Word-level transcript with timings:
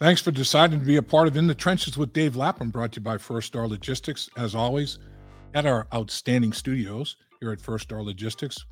Thanks 0.00 0.22
for 0.22 0.30
deciding 0.30 0.80
to 0.80 0.86
be 0.86 0.96
a 0.96 1.02
part 1.02 1.28
of 1.28 1.36
In 1.36 1.46
the 1.46 1.54
Trenches 1.54 1.98
with 1.98 2.14
Dave 2.14 2.34
Lapham, 2.34 2.70
brought 2.70 2.92
to 2.92 3.00
you 3.00 3.04
by 3.04 3.18
First 3.18 3.48
Star 3.48 3.68
Logistics, 3.68 4.30
as 4.38 4.54
always, 4.54 4.98
at 5.52 5.66
our 5.66 5.86
outstanding 5.92 6.54
studios 6.54 7.16
here 7.38 7.52
at 7.52 7.60
First 7.60 7.84
Star 7.84 8.02
Logistics. 8.02 8.64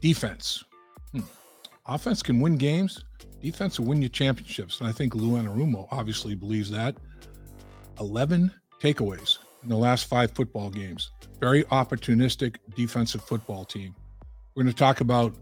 Defense. 0.00 0.64
Hmm. 1.12 1.20
Offense 1.84 2.22
can 2.22 2.40
win 2.40 2.56
games, 2.56 3.04
defense 3.42 3.78
will 3.78 3.88
win 3.88 4.00
you 4.00 4.08
championships. 4.08 4.80
And 4.80 4.88
I 4.88 4.92
think 4.92 5.14
Lou 5.14 5.32
Anarumo 5.32 5.86
obviously 5.90 6.34
believes 6.34 6.70
that. 6.70 6.96
11 8.00 8.50
takeaways 8.80 9.36
in 9.62 9.68
the 9.68 9.76
last 9.76 10.06
five 10.06 10.30
football 10.30 10.70
games. 10.70 11.10
Very 11.38 11.64
opportunistic 11.64 12.56
defensive 12.74 13.22
football 13.22 13.66
team. 13.66 13.94
We're 14.54 14.62
going 14.62 14.72
to 14.72 14.78
talk 14.78 15.02
about 15.02 15.34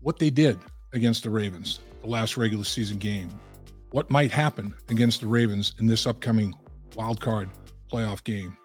what 0.00 0.18
they 0.18 0.30
did 0.30 0.58
against 0.94 1.22
the 1.22 1.30
Ravens, 1.30 1.78
the 2.02 2.08
last 2.08 2.36
regular 2.36 2.64
season 2.64 2.98
game, 2.98 3.30
what 3.92 4.10
might 4.10 4.30
happen 4.30 4.74
against 4.88 5.20
the 5.20 5.26
Ravens 5.26 5.74
in 5.78 5.86
this 5.86 6.06
upcoming 6.06 6.54
wild 6.94 7.20
card 7.20 7.50
playoff 7.90 8.22
game, 8.24 8.56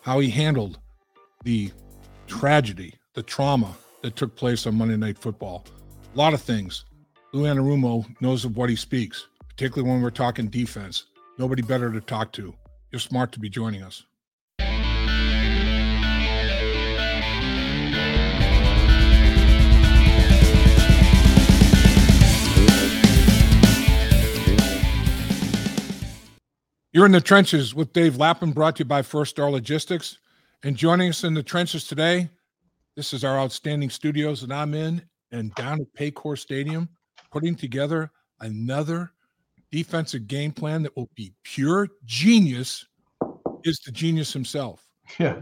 how 0.00 0.20
he 0.20 0.30
handled 0.30 0.78
the 1.44 1.70
tragedy, 2.26 2.94
the 3.14 3.22
trauma 3.22 3.76
that 4.02 4.16
took 4.16 4.34
place 4.36 4.66
on 4.66 4.74
Monday 4.74 4.96
Night 4.96 5.18
Football. 5.18 5.64
A 6.14 6.18
lot 6.18 6.34
of 6.34 6.40
things. 6.40 6.84
Lou 7.32 7.44
Anarumo 7.44 8.06
knows 8.20 8.44
of 8.44 8.56
what 8.56 8.70
he 8.70 8.76
speaks, 8.76 9.26
particularly 9.48 9.90
when 9.90 10.00
we're 10.00 10.10
talking 10.10 10.48
defense. 10.48 11.06
Nobody 11.38 11.62
better 11.62 11.92
to 11.92 12.00
talk 12.00 12.32
to. 12.32 12.54
You're 12.92 13.00
smart 13.00 13.32
to 13.32 13.40
be 13.40 13.48
joining 13.48 13.82
us. 13.82 14.04
You're 26.94 27.06
in 27.06 27.12
the 27.12 27.20
trenches 27.20 27.74
with 27.74 27.92
Dave 27.92 28.18
Lapham, 28.18 28.52
brought 28.52 28.76
to 28.76 28.82
you 28.82 28.84
by 28.84 29.02
First 29.02 29.30
Star 29.30 29.50
Logistics. 29.50 30.18
And 30.62 30.76
joining 30.76 31.08
us 31.08 31.24
in 31.24 31.34
the 31.34 31.42
trenches 31.42 31.88
today, 31.88 32.30
this 32.94 33.12
is 33.12 33.24
our 33.24 33.36
outstanding 33.36 33.90
studios 33.90 34.42
that 34.42 34.52
I'm 34.52 34.74
in 34.74 35.02
and 35.32 35.52
down 35.56 35.80
at 35.80 35.92
Paycor 35.98 36.38
Stadium, 36.38 36.88
putting 37.32 37.56
together 37.56 38.12
another 38.42 39.10
defensive 39.72 40.28
game 40.28 40.52
plan 40.52 40.84
that 40.84 40.96
will 40.96 41.10
be 41.16 41.32
pure 41.42 41.88
genius. 42.04 42.86
Is 43.64 43.80
the 43.84 43.90
genius 43.90 44.32
himself? 44.32 44.86
Yeah, 45.18 45.40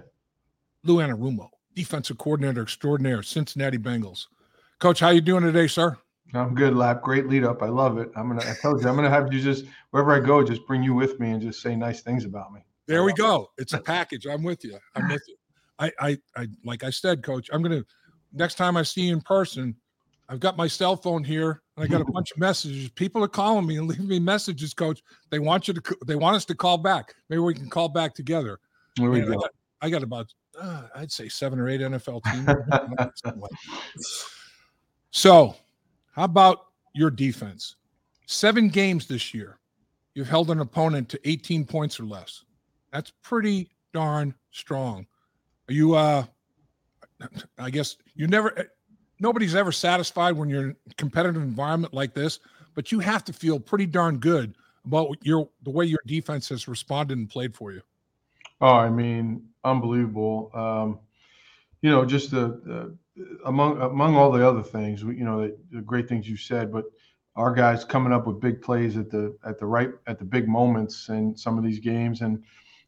Lou 0.85 0.97
Anarumo, 1.07 1.51
defensive 1.77 2.17
coordinator 2.17 2.63
extraordinaire, 2.63 3.23
Cincinnati 3.23 3.77
Bengals. 3.77 4.25
Coach, 4.79 5.01
how 5.01 5.11
you 5.11 5.21
doing 5.21 5.43
today, 5.43 5.67
sir? 5.67 5.99
I'm 6.35 6.55
good, 6.55 6.75
Lap. 6.75 7.03
Great 7.03 7.29
lead 7.29 7.45
up. 7.45 7.63
I 7.63 7.69
love 7.69 7.99
it. 7.99 8.11
I'm 8.17 8.29
gonna. 8.29 8.49
I 8.49 8.55
told 8.61 8.83
you, 8.83 8.89
I'm 8.89 8.97
gonna 8.97 9.11
have 9.11 9.33
you 9.33 9.41
just 9.41 9.67
wherever 9.91 10.13
I 10.13 10.21
go, 10.21 10.43
just 10.43 10.67
bring 10.67 10.83
you 10.83 10.95
with 10.95 11.21
me 11.21 11.31
and 11.31 11.43
just 11.43 11.61
say 11.61 11.77
nice 11.77 12.01
things 12.01 12.25
about 12.25 12.53
me. 12.53 12.61
There 12.87 13.05
we 13.05 13.13
go. 13.13 13.51
It's 13.59 13.75
a 13.75 13.79
package. 13.79 14.27
I'm 14.27 14.43
with 14.43 14.65
you. 14.65 14.79
I'm 14.95 15.09
with 15.09 15.23
you. 15.29 15.37
I, 15.79 15.93
I, 16.01 16.19
I, 16.37 16.49
like 16.65 16.85
I 16.85 16.91
said, 16.91 17.23
Coach. 17.23 17.51
I'm 17.53 17.63
gonna 17.63 17.85
next 18.33 18.55
time 18.55 18.77
I 18.77 18.83
see 18.83 19.03
you 19.03 19.13
in 19.13 19.21
person. 19.21 19.77
I've 20.29 20.41
got 20.41 20.57
my 20.57 20.67
cell 20.67 20.97
phone 20.97 21.23
here, 21.23 21.63
and 21.77 21.85
I 21.85 21.87
got 21.87 22.01
a 22.01 22.11
bunch 22.11 22.31
of 22.33 22.39
messages. 22.39 22.89
People 22.91 23.23
are 23.23 23.29
calling 23.29 23.67
me 23.67 23.77
and 23.77 23.87
leaving 23.87 24.09
me 24.09 24.19
messages, 24.19 24.73
Coach. 24.73 25.03
They 25.31 25.39
want 25.39 25.69
you 25.69 25.75
to. 25.75 25.97
They 26.07 26.17
want 26.17 26.37
us 26.37 26.45
to 26.47 26.55
call 26.55 26.79
back. 26.79 27.15
Maybe 27.29 27.41
we 27.41 27.55
can 27.55 27.69
call 27.69 27.89
back 27.89 28.15
together. 28.15 28.59
There 28.97 29.11
we 29.11 29.21
Man, 29.21 29.29
I 29.29 29.35
go. 29.35 29.41
got, 29.41 29.51
I 29.83 29.91
got 29.91 30.03
about, 30.03 30.33
uh, 30.59 30.83
I'd 30.95 31.11
say 31.11 31.29
seven 31.29 31.59
or 31.59 31.69
eight 31.69 31.81
NFL 31.81 32.23
teams. 32.25 32.49
so, 35.11 35.57
how 36.13 36.25
about 36.25 36.67
your 36.95 37.11
defense? 37.11 37.77
Seven 38.27 38.69
games 38.69 39.07
this 39.07 39.35
year, 39.35 39.59
you've 40.15 40.29
held 40.29 40.51
an 40.51 40.61
opponent 40.61 41.09
to 41.11 41.29
18 41.29 41.65
points 41.65 41.99
or 41.99 42.05
less. 42.05 42.45
That's 42.93 43.13
pretty 43.23 43.71
darn 43.93 44.35
strong. 44.51 45.07
Are 45.69 45.73
you, 45.73 45.95
uh, 45.95 46.25
I 47.59 47.71
guess 47.71 47.97
you 48.15 48.27
never, 48.27 48.71
nobody's 49.21 49.55
ever 49.55 49.73
satisfied 49.73 50.37
when 50.37 50.49
you're 50.49 50.71
in 50.71 50.77
a 50.91 50.95
competitive 50.95 51.43
environment 51.43 51.95
like 51.95 52.15
this, 52.15 52.41
but 52.75 52.93
you 52.93 53.01
have 53.01 53.25
to 53.25 53.33
feel 53.33 53.59
pretty 53.59 53.87
darn 53.87 54.19
good 54.19 54.55
about 54.85 55.17
your 55.23 55.49
the 55.63 55.71
way 55.71 55.85
your 55.85 56.01
defense 56.07 56.49
has 56.49 56.67
responded 56.67 57.17
and 57.17 57.31
played 57.31 57.55
for 57.55 57.73
you. 57.73 57.83
Oh, 58.61 58.75
I 58.75 58.91
mean, 58.91 59.49
unbelievable. 59.65 60.51
Um, 60.55 60.99
you 61.83 61.91
know, 61.91 62.05
just 62.05 62.31
the, 62.31 62.61
the 62.65 62.97
among 63.45 63.81
among 63.81 64.15
all 64.17 64.33
the 64.33 64.47
other 64.47 64.63
things, 64.63 65.05
we- 65.05 65.17
you 65.19 65.25
know, 65.25 65.43
the, 65.43 65.57
the 65.71 65.83
great 65.83 66.09
things 66.09 66.29
you 66.29 66.37
said, 66.37 66.73
but 66.73 66.85
our 67.37 67.53
guys 67.55 67.85
coming 67.85 68.13
up 68.13 68.27
with 68.27 68.41
big 68.41 68.61
plays 68.61 68.97
at 68.97 69.11
the 69.11 69.37
at 69.47 69.59
the 69.59 69.67
right 69.67 69.91
at 70.07 70.19
the 70.19 70.25
big 70.25 70.49
moments 70.49 71.09
in 71.09 71.37
some 71.37 71.59
of 71.59 71.65
these 71.65 71.79
games, 71.79 72.21
and 72.23 72.43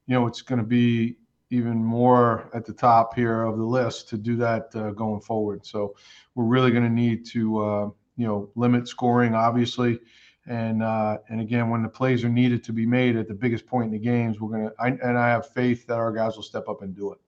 you 0.06 0.14
know, 0.14 0.26
it's 0.26 0.42
going 0.42 0.60
to 0.60 0.66
be 0.66 1.16
even 1.50 1.76
more 1.84 2.50
at 2.54 2.64
the 2.64 2.72
top 2.72 3.14
here 3.14 3.42
of 3.42 3.58
the 3.58 3.64
list 3.64 4.08
to 4.08 4.18
do 4.18 4.36
that 4.36 4.74
uh, 4.74 4.90
going 4.90 5.20
forward. 5.20 5.64
So 5.64 5.94
we're 6.34 6.44
really 6.44 6.70
going 6.72 6.84
to 6.84 6.90
need 6.90 7.24
to 7.26 7.58
uh, 7.60 7.90
you 8.16 8.26
know 8.26 8.50
limit 8.54 8.88
scoring, 8.88 9.34
obviously. 9.34 10.00
And 10.46 10.82
uh, 10.82 11.18
and 11.30 11.40
again, 11.40 11.70
when 11.70 11.82
the 11.82 11.88
plays 11.88 12.22
are 12.24 12.28
needed 12.28 12.62
to 12.64 12.72
be 12.72 12.84
made 12.86 13.16
at 13.16 13.28
the 13.28 13.34
biggest 13.34 13.66
point 13.66 13.86
in 13.86 13.92
the 13.92 13.98
games, 13.98 14.40
we're 14.40 14.50
gonna. 14.50 14.72
I, 14.78 14.88
and 14.88 15.18
I 15.18 15.28
have 15.28 15.50
faith 15.52 15.86
that 15.86 15.94
our 15.96 16.12
guys 16.12 16.36
will 16.36 16.42
step 16.42 16.68
up 16.68 16.82
and 16.82 16.94
do 16.94 17.12
it. 17.12 17.18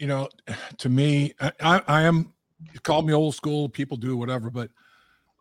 You 0.00 0.06
know, 0.06 0.28
to 0.78 0.88
me, 0.88 1.34
I, 1.40 1.82
I, 1.86 2.02
am. 2.02 2.32
Call 2.82 3.02
me 3.02 3.12
old 3.12 3.34
school. 3.34 3.68
People 3.68 3.96
do 3.98 4.16
whatever, 4.16 4.50
but 4.50 4.70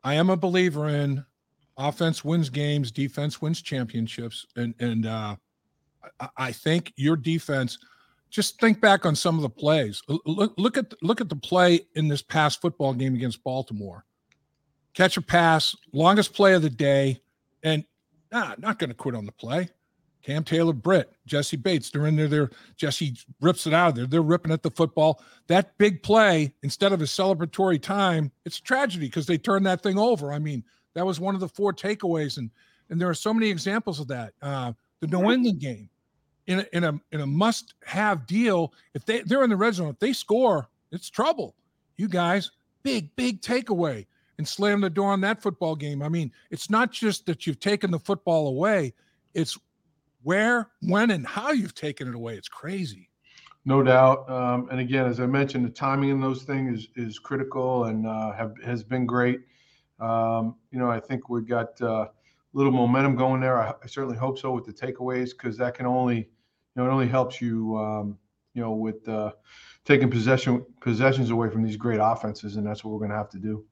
I 0.04 0.16
am 0.16 0.30
a 0.30 0.38
believer 0.38 0.90
in 0.90 1.26
offense 1.78 2.26
wins 2.26 2.50
games, 2.50 2.92
defense 2.92 3.42
wins 3.42 3.62
championships, 3.62 4.46
and 4.58 4.76
and 4.80 5.06
uh, 5.06 5.38
I, 6.20 6.30
I 6.38 6.52
think 6.52 6.94
your 6.98 7.16
defense. 7.16 7.80
Just 8.30 8.60
think 8.60 8.80
back 8.80 9.08
on 9.08 9.16
some 9.16 9.38
of 9.38 9.42
the 9.42 9.50
plays. 9.50 10.04
Look, 10.08 10.54
look 10.56 10.78
at 10.78 10.94
look 11.02 11.20
at 11.20 11.30
the 11.30 11.36
play 11.36 11.88
in 11.96 12.08
this 12.08 12.22
past 12.22 12.62
football 12.62 12.94
game 12.94 13.16
against 13.16 13.44
Baltimore. 13.44 14.06
Catch 14.94 15.18
a 15.18 15.22
pass, 15.22 15.76
longest 15.94 16.34
play 16.34 16.54
of 16.54 16.62
the 16.62 16.70
day, 16.70 17.22
and 17.64 17.84
nah, 18.32 18.54
not 18.60 18.78
going 18.78 18.90
to 18.90 18.96
quit 18.96 19.16
on 19.16 19.26
the 19.26 19.32
play. 19.32 19.70
Cam 20.22 20.44
Taylor, 20.44 20.74
Britt, 20.74 21.12
Jessie 21.26 21.58
Bates, 21.58 21.90
they're 21.90 22.08
in 22.08 22.16
there. 22.16 22.28
They're 22.28 22.50
Jesse 22.76 23.16
rips 23.42 23.66
it 23.68 23.74
out 23.74 23.90
of 23.90 23.96
there. 23.96 24.06
They're 24.06 24.22
ripping 24.22 24.52
at 24.52 24.64
the 24.64 24.72
football. 24.72 25.24
That 25.48 25.78
big 25.78 26.04
play, 26.04 26.54
instead 26.62 26.92
of 26.92 27.02
a 27.02 27.06
celebratory 27.06 27.82
time, 27.82 28.32
it's 28.46 28.60
a 28.60 28.64
tragedy 28.64 29.06
because 29.06 29.26
they 29.26 29.38
turned 29.38 29.66
that 29.66 29.82
thing 29.82 29.98
over. 29.98 30.34
I 30.34 30.40
mean, 30.40 30.64
that 30.94 31.06
was 31.06 31.20
one 31.20 31.36
of 31.36 31.42
the 31.42 31.48
four 31.48 31.74
takeaways, 31.74 32.38
and 32.38 32.50
and 32.90 33.00
there 33.00 33.10
are 33.10 33.14
so 33.16 33.34
many 33.34 33.50
examples 33.50 34.00
of 34.00 34.08
that. 34.08 34.34
Uh, 34.42 34.74
the 35.00 35.08
New 35.08 35.32
England 35.32 35.60
game, 35.60 35.90
in 36.48 36.60
a, 36.60 36.66
in 36.74 36.84
a 36.84 37.00
in 37.12 37.22
a 37.22 37.28
must-have 37.28 38.26
deal, 38.28 38.74
if 38.94 39.06
they 39.06 39.22
they're 39.22 39.44
in 39.44 39.50
the 39.50 39.56
red 39.56 39.76
zone, 39.76 39.90
if 39.90 40.00
they 40.00 40.14
score, 40.14 40.70
it's 40.92 41.10
trouble. 41.10 41.56
You 41.98 42.10
guys, 42.10 42.52
big 42.84 43.16
big 43.16 43.42
takeaway 43.42 44.06
and 44.38 44.48
slam 44.48 44.82
the 44.82 44.90
door 44.90 45.12
on 45.12 45.22
that 45.22 45.42
football 45.42 45.76
game. 45.76 46.02
I 46.02 46.10
mean, 46.10 46.32
it's 46.50 46.70
not 46.70 46.92
just 46.92 47.26
that 47.28 47.46
you've 47.46 47.60
taken 47.60 47.92
the 47.92 48.00
football 48.00 48.48
away; 48.48 48.94
it's 49.34 49.58
where, 50.24 50.70
when, 50.82 51.12
and 51.12 51.26
how 51.26 51.52
you've 51.52 51.76
taken 51.76 52.08
it 52.08 52.16
away. 52.16 52.36
It's 52.36 52.50
crazy. 52.50 53.10
No 53.66 53.84
doubt. 53.84 54.30
Um, 54.30 54.68
and 54.72 54.80
again, 54.80 55.06
as 55.06 55.20
I 55.20 55.26
mentioned, 55.26 55.66
the 55.66 55.70
timing 55.70 56.10
in 56.10 56.20
those 56.20 56.44
things 56.44 56.80
is 56.80 56.88
is 56.96 57.20
critical 57.20 57.86
and 57.86 58.08
uh, 58.08 58.32
have 58.34 58.54
has 58.64 58.84
been 58.84 59.06
great. 59.06 59.42
Um, 60.00 60.56
you 60.72 60.80
know, 60.80 60.90
I 60.90 61.00
think 61.00 61.30
we've 61.30 61.48
got 61.48 61.80
uh, 61.82 62.08
a 62.08 62.10
little 62.54 62.72
momentum 62.72 63.16
going 63.16 63.42
there. 63.42 63.62
I, 63.62 63.74
I 63.84 63.88
certainly 63.88 64.18
hope 64.18 64.40
so 64.40 64.52
with 64.52 64.66
the 64.66 64.74
takeaways 64.74 65.32
because 65.32 65.58
that 65.58 65.76
can 65.76 65.86
only, 65.86 66.18
you 66.18 66.26
know, 66.76 66.86
it 66.86 66.90
only 66.90 67.08
helps 67.08 67.42
you, 67.42 67.78
um, 67.78 68.18
you 68.54 68.62
know, 68.62 68.72
with 68.72 69.08
uh, 69.08 69.34
taking 69.86 70.10
possession 70.10 70.66
possessions 70.82 71.30
away 71.30 71.50
from 71.50 71.64
these 71.64 71.78
great 71.78 72.00
offenses, 72.02 72.56
and 72.56 72.66
that's 72.66 72.84
what 72.84 72.92
we're 72.92 73.00
going 73.00 73.12
to 73.12 73.18
have 73.18 73.30
to 73.30 73.40
do. 73.40 73.64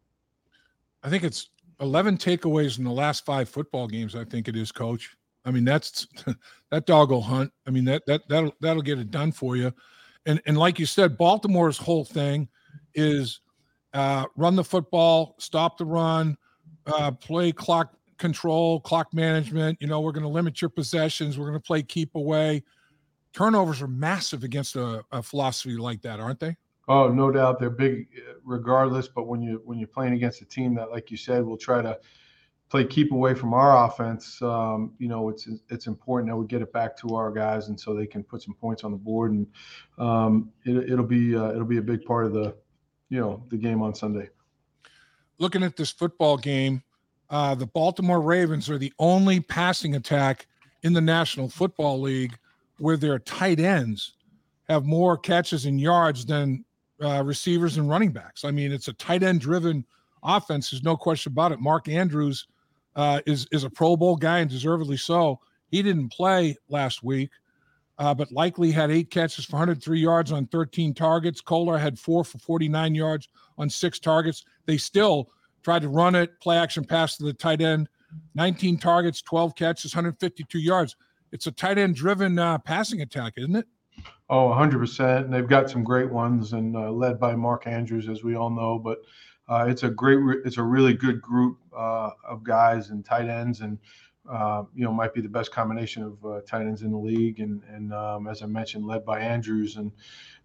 I 1.01 1.09
think 1.09 1.23
it's 1.23 1.49
11 1.79 2.17
takeaways 2.17 2.77
in 2.77 2.83
the 2.83 2.91
last 2.91 3.25
five 3.25 3.49
football 3.49 3.87
games. 3.87 4.15
I 4.15 4.25
think 4.25 4.47
it 4.47 4.55
is, 4.55 4.71
Coach. 4.71 5.16
I 5.47 5.51
mean, 5.51 5.63
that's 5.63 6.07
that 6.71 6.85
dog 6.85 7.09
will 7.09 7.21
hunt. 7.21 7.51
I 7.65 7.71
mean, 7.71 7.85
that 7.85 8.05
that 8.05 8.27
that'll 8.27 8.53
that'll 8.61 8.83
get 8.83 8.99
it 8.99 9.09
done 9.09 9.31
for 9.31 9.55
you. 9.55 9.73
And 10.25 10.41
and 10.45 10.57
like 10.57 10.77
you 10.77 10.85
said, 10.85 11.17
Baltimore's 11.17 11.77
whole 11.77 12.03
thing 12.03 12.49
is 12.93 13.39
uh, 13.93 14.25
run 14.35 14.55
the 14.55 14.63
football, 14.63 15.35
stop 15.39 15.77
the 15.77 15.85
run, 15.85 16.37
uh, 16.85 17.11
play 17.11 17.53
clock 17.53 17.93
control, 18.17 18.81
clock 18.81 19.13
management. 19.13 19.77
You 19.81 19.87
know, 19.87 20.01
we're 20.01 20.11
going 20.11 20.23
to 20.23 20.29
limit 20.29 20.61
your 20.61 20.69
possessions. 20.69 21.39
We're 21.39 21.47
going 21.47 21.59
to 21.59 21.65
play 21.65 21.81
keep 21.81 22.15
away. 22.15 22.63
Turnovers 23.33 23.81
are 23.81 23.87
massive 23.87 24.43
against 24.43 24.75
a, 24.75 25.03
a 25.11 25.23
philosophy 25.23 25.77
like 25.77 26.01
that, 26.01 26.19
aren't 26.19 26.39
they? 26.39 26.57
Oh, 26.89 27.09
no 27.09 27.31
doubt 27.31 27.59
they're 27.59 27.69
big, 27.69 28.07
uh, 28.17 28.33
regardless. 28.43 29.07
But 29.07 29.27
when 29.27 29.41
you 29.41 29.61
when 29.63 29.77
you're 29.77 29.87
playing 29.87 30.13
against 30.13 30.41
a 30.41 30.45
team 30.45 30.75
that, 30.75 30.91
like 30.91 31.09
you 31.09 31.17
said, 31.17 31.45
will 31.45 31.57
try 31.57 31.81
to 31.81 31.97
play 32.69 32.83
keep 32.85 33.11
away 33.11 33.33
from 33.33 33.53
our 33.53 33.85
offense, 33.85 34.41
um, 34.41 34.93
you 34.99 35.07
know, 35.07 35.29
it's 35.29 35.47
it's 35.69 35.87
important 35.87 36.29
that 36.29 36.35
we 36.35 36.45
get 36.47 36.61
it 36.61 36.73
back 36.73 36.97
to 36.97 37.15
our 37.15 37.31
guys, 37.31 37.69
and 37.69 37.79
so 37.79 37.93
they 37.93 38.05
can 38.05 38.23
put 38.23 38.41
some 38.41 38.53
points 38.53 38.83
on 38.83 38.91
the 38.91 38.97
board, 38.97 39.31
and 39.31 39.47
um, 39.97 40.51
it, 40.65 40.91
it'll 40.91 41.05
be 41.05 41.35
uh, 41.35 41.51
it'll 41.51 41.65
be 41.65 41.77
a 41.77 41.81
big 41.81 42.03
part 42.03 42.25
of 42.25 42.33
the, 42.33 42.55
you 43.09 43.19
know, 43.19 43.43
the 43.49 43.57
game 43.57 43.81
on 43.81 43.95
Sunday. 43.95 44.29
looking 45.39 45.63
at 45.63 45.75
this 45.75 45.91
football 45.91 46.37
game, 46.37 46.81
uh, 47.29 47.55
the 47.55 47.67
Baltimore 47.67 48.21
Ravens 48.21 48.69
are 48.69 48.77
the 48.77 48.93
only 48.99 49.39
passing 49.39 49.95
attack 49.95 50.47
in 50.83 50.93
the 50.93 51.01
National 51.01 51.49
Football 51.49 52.01
League 52.01 52.37
where 52.79 52.97
their 52.97 53.19
tight 53.19 53.59
ends 53.59 54.13
have 54.69 54.85
more 54.85 55.17
catches 55.17 55.65
and 55.65 55.79
yards 55.79 56.25
than 56.25 56.63
uh, 57.01 57.23
receivers 57.23 57.77
and 57.77 57.89
running 57.89 58.11
backs. 58.11 58.43
I 58.43 58.51
mean, 58.51 58.71
it's 58.71 58.87
a 58.87 58.93
tight 58.93 59.23
end 59.23 59.41
driven 59.41 59.85
offense. 60.23 60.69
There's 60.69 60.83
no 60.83 60.97
question 60.97 61.31
about 61.31 61.51
it. 61.51 61.59
Mark 61.59 61.87
Andrews 61.87 62.47
uh, 62.97 63.21
is 63.25 63.47
is 63.51 63.63
a 63.63 63.69
Pro 63.69 63.95
Bowl 63.95 64.17
guy 64.17 64.39
and 64.39 64.49
deservedly 64.49 64.97
so. 64.97 65.39
He 65.69 65.81
didn't 65.81 66.11
play 66.11 66.57
last 66.67 67.03
week, 67.03 67.29
uh, 67.99 68.13
but 68.13 68.31
Likely 68.31 68.71
had 68.71 68.91
eight 68.91 69.11
catches 69.11 69.45
for 69.45 69.53
103 69.53 69.99
yards 69.99 70.31
on 70.31 70.47
13 70.47 70.93
targets. 70.93 71.39
Kolar 71.39 71.77
had 71.77 71.97
four 71.97 72.25
for 72.25 72.39
49 72.39 72.95
yards 72.95 73.29
on 73.57 73.69
six 73.69 73.99
targets. 73.99 74.43
They 74.65 74.77
still 74.77 75.29
tried 75.63 75.83
to 75.83 75.89
run 75.89 76.15
it, 76.15 76.39
play 76.41 76.57
action 76.57 76.83
pass 76.83 77.17
to 77.17 77.23
the 77.23 77.33
tight 77.33 77.61
end. 77.61 77.87
19 78.35 78.77
targets, 78.77 79.21
12 79.21 79.55
catches, 79.55 79.93
152 79.93 80.59
yards. 80.59 80.95
It's 81.31 81.47
a 81.47 81.51
tight 81.51 81.77
end 81.77 81.95
driven 81.95 82.39
uh, 82.39 82.57
passing 82.59 83.01
attack, 83.01 83.33
isn't 83.37 83.55
it? 83.55 83.67
Oh, 84.29 84.49
100%. 84.49 85.25
And 85.25 85.33
they've 85.33 85.47
got 85.47 85.69
some 85.69 85.83
great 85.83 86.09
ones 86.09 86.53
and 86.53 86.75
uh, 86.75 86.91
led 86.91 87.19
by 87.19 87.35
Mark 87.35 87.67
Andrews, 87.67 88.07
as 88.07 88.23
we 88.23 88.35
all 88.35 88.49
know. 88.49 88.79
But 88.79 88.99
uh, 89.49 89.65
it's 89.67 89.83
a 89.83 89.89
great, 89.89 90.19
it's 90.45 90.57
a 90.57 90.63
really 90.63 90.93
good 90.93 91.21
group 91.21 91.57
uh, 91.75 92.11
of 92.27 92.43
guys 92.43 92.89
and 92.89 93.05
tight 93.05 93.29
ends, 93.29 93.61
and 93.61 93.77
uh, 94.29 94.63
you 94.75 94.83
know 94.83 94.91
might 94.91 95.13
be 95.13 95.21
the 95.21 95.29
best 95.29 95.51
combination 95.51 96.03
of 96.03 96.25
uh, 96.25 96.41
tight 96.45 96.61
ends 96.61 96.81
in 96.81 96.91
the 96.91 96.97
league. 96.97 97.39
And 97.39 97.61
and 97.69 97.93
um, 97.93 98.27
as 98.27 98.43
I 98.43 98.45
mentioned, 98.45 98.85
led 98.85 99.05
by 99.05 99.19
Andrews, 99.19 99.77
and 99.77 99.91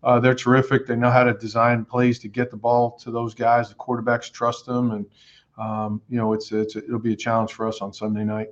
uh, 0.04 0.20
they're 0.20 0.34
terrific. 0.34 0.86
They 0.86 0.94
know 0.94 1.10
how 1.10 1.24
to 1.24 1.34
design 1.34 1.84
plays 1.84 2.18
to 2.20 2.28
get 2.28 2.50
the 2.50 2.56
ball 2.56 2.92
to 2.98 3.10
those 3.10 3.34
guys. 3.34 3.68
The 3.68 3.74
quarterbacks 3.74 4.30
trust 4.30 4.66
them, 4.66 4.92
and 4.92 5.06
um, 5.58 6.00
you 6.08 6.16
know 6.16 6.32
it's 6.32 6.52
it's 6.52 6.76
it'll 6.76 7.00
be 7.00 7.14
a 7.14 7.16
challenge 7.16 7.52
for 7.52 7.66
us 7.66 7.80
on 7.80 7.92
Sunday 7.92 8.24
night. 8.24 8.48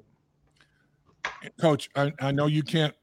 Coach, 1.60 1.90
I, 1.94 2.12
I 2.20 2.32
know 2.32 2.46
you 2.46 2.64
can't. 2.64 2.94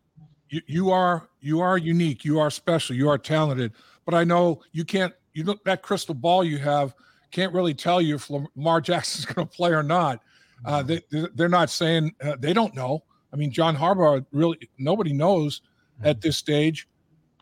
You, 0.49 0.61
you 0.65 0.91
are 0.91 1.29
you 1.39 1.61
are 1.61 1.77
unique. 1.77 2.25
You 2.25 2.39
are 2.39 2.51
special. 2.51 2.93
You 2.93 3.09
are 3.09 3.17
talented. 3.17 3.71
But 4.03 4.15
I 4.15 4.25
know 4.25 4.61
you 4.73 4.83
can't. 4.83 5.13
You 5.33 5.45
look 5.45 5.63
that 5.63 5.81
crystal 5.81 6.15
ball 6.15 6.43
you 6.43 6.57
have 6.57 6.93
can't 7.31 7.53
really 7.53 7.73
tell 7.73 8.01
you 8.01 8.15
if 8.15 8.29
Lamar 8.29 8.81
Jackson's 8.81 9.25
going 9.33 9.47
to 9.47 9.53
play 9.53 9.71
or 9.71 9.83
not. 9.83 10.21
Uh, 10.65 10.81
they 10.81 11.01
they're 11.35 11.49
not 11.49 11.69
saying 11.69 12.15
uh, 12.21 12.35
they 12.39 12.53
don't 12.53 12.75
know. 12.75 13.03
I 13.31 13.35
mean, 13.35 13.51
John 13.51 13.75
Harbaugh 13.75 14.25
really 14.31 14.57
nobody 14.77 15.13
knows 15.13 15.61
at 16.03 16.21
this 16.21 16.37
stage 16.37 16.87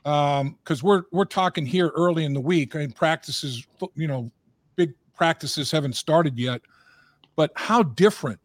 because 0.03 0.41
um, 0.41 0.57
we're 0.83 1.03
we're 1.11 1.25
talking 1.25 1.65
here 1.65 1.91
early 1.95 2.25
in 2.25 2.33
the 2.33 2.41
week. 2.41 2.75
I 2.75 2.79
mean, 2.79 2.91
practices, 2.91 3.65
you 3.95 4.07
know, 4.07 4.29
big 4.75 4.93
practices 5.15 5.71
haven't 5.71 5.95
started 5.95 6.37
yet. 6.37 6.61
But 7.35 7.51
how 7.55 7.83
different 7.83 8.39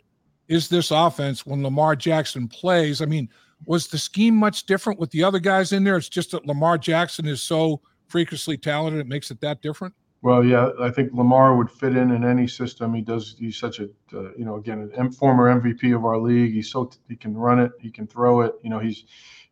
is 0.48 0.68
this 0.68 0.90
offense 0.90 1.44
when 1.44 1.62
Lamar 1.62 1.96
Jackson 1.96 2.48
plays? 2.48 3.02
I 3.02 3.06
mean, 3.06 3.28
was 3.66 3.88
the 3.88 3.98
scheme 3.98 4.34
much 4.34 4.64
different 4.64 4.98
with 4.98 5.10
the 5.10 5.22
other 5.22 5.38
guys 5.38 5.72
in 5.72 5.84
there? 5.84 5.96
It's 5.96 6.08
just 6.08 6.30
that 6.30 6.46
Lamar 6.46 6.78
Jackson 6.78 7.26
is 7.26 7.42
so 7.42 7.80
freakishly 8.08 8.56
talented; 8.56 9.00
it 9.00 9.06
makes 9.06 9.30
it 9.30 9.40
that 9.40 9.60
different. 9.62 9.94
Well, 10.22 10.44
yeah, 10.44 10.70
I 10.78 10.90
think 10.90 11.12
Lamar 11.14 11.56
would 11.56 11.70
fit 11.70 11.96
in 11.96 12.10
in 12.10 12.24
any 12.24 12.46
system. 12.46 12.92
He 12.92 13.00
does. 13.00 13.36
He's 13.38 13.56
such 13.56 13.80
a, 13.80 13.84
uh, 14.14 14.32
you 14.36 14.44
know, 14.44 14.56
again, 14.56 14.90
a 14.94 15.10
former 15.10 15.60
MVP 15.60 15.96
of 15.96 16.04
our 16.04 16.18
league. 16.18 16.52
He's 16.52 16.70
so 16.70 16.90
he 17.08 17.16
can 17.16 17.34
run 17.34 17.58
it, 17.58 17.72
he 17.80 17.90
can 17.90 18.06
throw 18.06 18.42
it. 18.42 18.52
You 18.62 18.68
know, 18.68 18.80
he's 18.80 19.04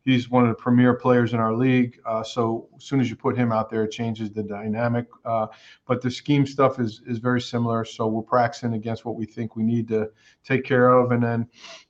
he's 0.05 0.29
one 0.29 0.43
of 0.43 0.49
the 0.49 0.61
premier 0.61 0.93
players 0.93 1.33
in 1.33 1.39
our 1.39 1.55
league. 1.55 1.99
Uh, 2.05 2.23
so 2.23 2.69
as 2.77 2.83
soon 2.83 2.99
as 2.99 3.09
you 3.09 3.15
put 3.15 3.35
him 3.35 3.51
out 3.51 3.71
there, 3.71 3.83
it 3.83 3.91
changes 3.91 4.31
the 4.31 4.43
dynamic. 4.43 5.07
Uh, 5.25 5.47
but 5.87 6.01
the 6.03 6.11
scheme 6.11 6.45
stuff 6.45 6.79
is 6.79 7.01
is 7.07 7.17
very 7.17 7.41
similar. 7.41 7.83
So 7.83 8.05
we're 8.05 8.21
practicing 8.21 8.75
against 8.75 9.05
what 9.05 9.15
we 9.15 9.25
think 9.25 9.55
we 9.55 9.63
need 9.63 9.87
to 9.87 10.11
take 10.43 10.63
care 10.65 10.91
of, 10.91 11.11
and 11.11 11.23
then, 11.23 11.47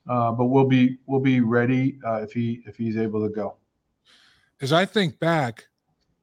uh, 0.08 0.32
but 0.32 0.46
we'll 0.46 0.68
be 0.68 0.96
we'll 1.04 1.20
be 1.20 1.40
ready 1.40 1.98
uh, 2.06 2.22
if 2.22 2.32
he 2.32 2.62
if 2.66 2.76
he's 2.76 2.96
able 2.96 3.22
to 3.28 3.34
go. 3.34 3.56
As 4.62 4.72
I 4.72 4.86
think 4.86 5.18
back, 5.18 5.68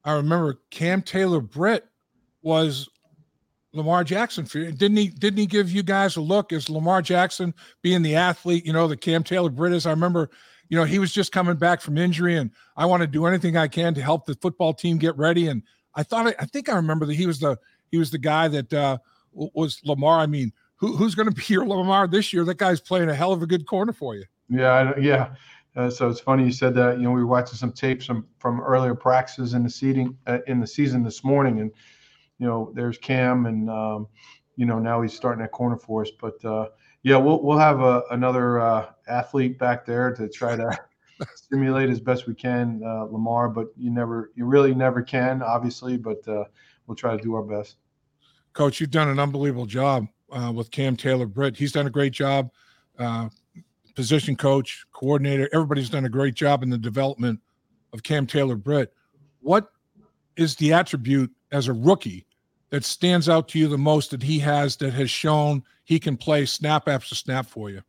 I 0.04 0.14
remember 0.14 0.60
Cam 0.70 1.02
Taylor 1.02 1.40
Britt 1.40 1.88
was 2.48 2.88
Lamar 3.74 4.04
Jackson. 4.04 4.46
Didn't 4.46 4.96
he 4.96 5.08
didn't 5.08 5.38
he 5.38 5.46
give 5.46 5.70
you 5.70 5.82
guys 5.82 6.16
a 6.16 6.22
look 6.22 6.50
as 6.50 6.70
Lamar 6.70 7.02
Jackson 7.02 7.54
being 7.82 8.00
the 8.00 8.16
athlete, 8.16 8.64
you 8.64 8.72
know, 8.72 8.88
the 8.88 8.96
Cam 8.96 9.22
Taylor 9.22 9.50
Britt 9.50 9.74
is? 9.74 9.84
I 9.84 9.90
remember, 9.90 10.30
you 10.70 10.78
know, 10.78 10.84
he 10.84 10.98
was 10.98 11.12
just 11.12 11.30
coming 11.30 11.56
back 11.56 11.82
from 11.82 11.98
injury 11.98 12.38
and 12.38 12.50
I 12.74 12.86
want 12.86 13.02
to 13.02 13.06
do 13.06 13.26
anything 13.26 13.58
I 13.58 13.68
can 13.68 13.92
to 13.94 14.02
help 14.02 14.24
the 14.24 14.34
football 14.40 14.72
team 14.72 14.96
get 14.96 15.16
ready. 15.18 15.48
And 15.48 15.62
I 15.94 16.02
thought 16.02 16.34
I 16.38 16.46
think 16.46 16.70
I 16.70 16.76
remember 16.76 17.04
that 17.04 17.16
he 17.16 17.26
was 17.26 17.38
the 17.38 17.58
he 17.90 17.98
was 17.98 18.10
the 18.10 18.18
guy 18.18 18.48
that 18.48 18.72
uh 18.72 18.96
was 19.32 19.80
Lamar. 19.84 20.20
I 20.20 20.26
mean, 20.26 20.50
who, 20.76 20.96
who's 20.96 21.14
going 21.14 21.28
to 21.28 21.34
be 21.34 21.42
your 21.52 21.66
Lamar 21.66 22.08
this 22.08 22.32
year? 22.32 22.46
That 22.46 22.56
guy's 22.56 22.80
playing 22.80 23.10
a 23.10 23.14
hell 23.14 23.32
of 23.32 23.42
a 23.42 23.46
good 23.46 23.66
corner 23.66 23.92
for 23.92 24.16
you. 24.16 24.24
Yeah, 24.48 24.98
yeah. 24.98 25.34
Uh, 25.76 25.90
so 25.90 26.08
it's 26.08 26.18
funny 26.18 26.44
you 26.44 26.52
said 26.52 26.74
that. 26.74 26.96
You 26.96 27.02
know, 27.02 27.10
we 27.10 27.20
were 27.20 27.26
watching 27.26 27.56
some 27.56 27.72
tapes 27.72 28.06
from 28.06 28.26
from 28.38 28.62
earlier 28.62 28.94
practices 28.94 29.52
in 29.52 29.62
the 29.62 29.70
seating 29.70 30.16
uh, 30.26 30.38
in 30.46 30.60
the 30.60 30.66
season 30.66 31.04
this 31.04 31.22
morning, 31.22 31.60
and 31.60 31.70
you 32.38 32.46
know, 32.46 32.72
there's 32.74 32.98
Cam, 32.98 33.46
and 33.46 33.68
um, 33.68 34.08
you 34.56 34.66
know 34.66 34.78
now 34.78 35.02
he's 35.02 35.14
starting 35.14 35.44
at 35.44 35.52
corner 35.52 35.76
for 35.76 36.02
us. 36.02 36.10
But 36.10 36.44
uh, 36.44 36.68
yeah, 37.02 37.16
we'll 37.16 37.42
we'll 37.42 37.58
have 37.58 37.80
a, 37.80 38.02
another 38.10 38.60
uh, 38.60 38.90
athlete 39.08 39.58
back 39.58 39.84
there 39.84 40.14
to 40.14 40.28
try 40.28 40.56
to 40.56 40.78
stimulate 41.34 41.90
as 41.90 42.00
best 42.00 42.26
we 42.26 42.34
can, 42.34 42.80
uh, 42.84 43.04
Lamar. 43.04 43.48
But 43.48 43.68
you 43.76 43.90
never, 43.90 44.32
you 44.34 44.44
really 44.44 44.74
never 44.74 45.02
can, 45.02 45.42
obviously. 45.42 45.96
But 45.96 46.26
uh, 46.28 46.44
we'll 46.86 46.96
try 46.96 47.16
to 47.16 47.22
do 47.22 47.34
our 47.34 47.42
best. 47.42 47.76
Coach, 48.52 48.80
you've 48.80 48.90
done 48.90 49.08
an 49.08 49.18
unbelievable 49.18 49.66
job 49.66 50.06
uh, 50.32 50.52
with 50.54 50.70
Cam 50.70 50.96
Taylor 50.96 51.26
Britt. 51.26 51.56
He's 51.56 51.72
done 51.72 51.86
a 51.86 51.90
great 51.90 52.12
job. 52.12 52.50
Uh, 52.98 53.28
position 53.94 54.36
coach, 54.36 54.84
coordinator, 54.92 55.48
everybody's 55.52 55.90
done 55.90 56.04
a 56.04 56.08
great 56.08 56.34
job 56.34 56.62
in 56.62 56.70
the 56.70 56.78
development 56.78 57.40
of 57.92 58.02
Cam 58.02 58.26
Taylor 58.26 58.54
Britt. 58.54 58.92
What 59.40 59.72
is 60.36 60.54
the 60.56 60.72
attribute 60.72 61.32
as 61.50 61.68
a 61.68 61.72
rookie 61.72 62.26
that 62.70 62.84
stands 62.84 63.28
out 63.28 63.48
to 63.48 63.58
you 63.58 63.68
the 63.68 63.78
most 63.78 64.10
that 64.10 64.22
he 64.22 64.38
has 64.40 64.76
that 64.76 64.92
has 64.92 65.10
shown 65.10 65.62
he 65.84 65.98
can 65.98 66.16
play 66.16 66.44
snap 66.44 66.88
after 66.88 67.14
snap 67.14 67.46
for 67.46 67.70
you? 67.70 67.82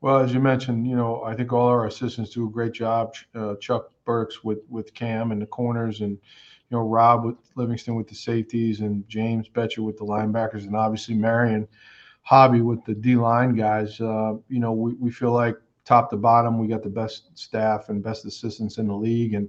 Well, 0.00 0.18
as 0.18 0.34
you 0.34 0.40
mentioned, 0.40 0.86
you 0.86 0.96
know, 0.96 1.22
I 1.22 1.34
think 1.34 1.52
all 1.52 1.68
our 1.68 1.86
assistants 1.86 2.32
do 2.32 2.46
a 2.46 2.50
great 2.50 2.72
job. 2.72 3.14
Uh, 3.34 3.54
Chuck 3.56 3.90
Burks 4.04 4.42
with 4.42 4.58
with 4.68 4.92
Cam 4.94 5.30
and 5.30 5.40
the 5.40 5.46
corners, 5.46 6.00
and 6.00 6.10
you 6.12 6.76
know 6.76 6.80
Rob 6.80 7.24
with 7.24 7.36
Livingston 7.54 7.94
with 7.94 8.08
the 8.08 8.14
safeties, 8.14 8.80
and 8.80 9.08
James 9.08 9.48
Bettcher 9.48 9.78
with 9.78 9.96
the 9.96 10.04
linebackers, 10.04 10.64
and 10.66 10.74
obviously 10.74 11.14
Marion 11.14 11.68
Hobby 12.22 12.62
with 12.62 12.84
the 12.84 12.94
D 12.94 13.14
line 13.14 13.54
guys. 13.54 14.00
Uh, 14.00 14.34
you 14.48 14.58
know, 14.58 14.72
we, 14.72 14.94
we 14.94 15.10
feel 15.10 15.32
like 15.32 15.56
top 15.84 16.10
to 16.10 16.16
bottom, 16.16 16.58
we 16.58 16.68
got 16.68 16.82
the 16.82 16.88
best 16.88 17.36
staff 17.38 17.88
and 17.88 18.02
best 18.02 18.24
assistants 18.24 18.78
in 18.78 18.88
the 18.88 18.94
league, 18.94 19.34
and 19.34 19.48